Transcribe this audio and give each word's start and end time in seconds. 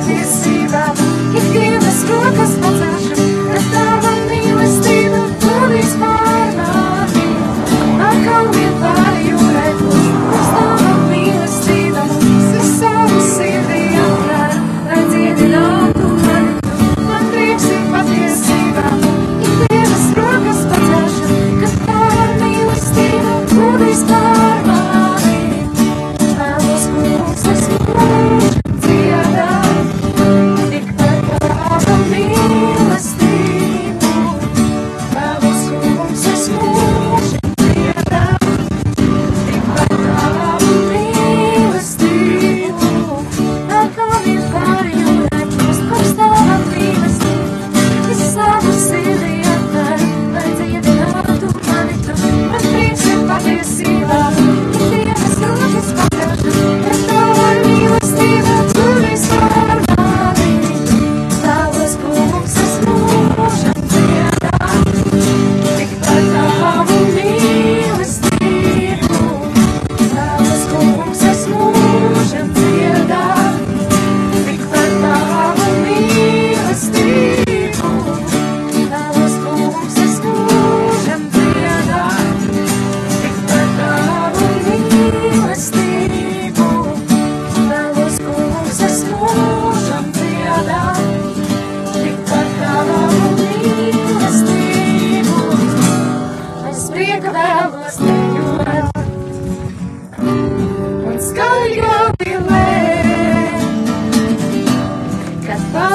disse 0.00 0.65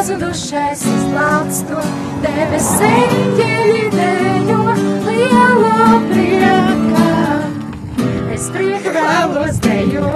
pazudušais 0.01 0.81
izlāts 0.89 1.59
to 1.69 1.79
debeseņģeļi 2.23 3.83
dejo 3.93 4.59
lielo 5.05 5.99
priekā. 6.09 7.09
Es 8.35 8.47
prieku 8.53 8.93
vēlos 8.95 9.59
dejo 9.65 10.09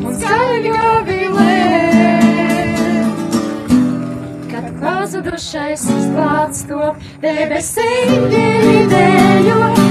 un 0.00 0.16
skaļo 0.22 0.88
vilē. 1.10 1.58
Kad 4.52 4.72
pazudušais 4.82 5.86
izlāts 5.98 6.66
to 6.72 6.92
debeseņģeļi 7.24 8.76
dejo 8.96 9.22
lielo 9.52 9.70
priekā. 9.70 9.81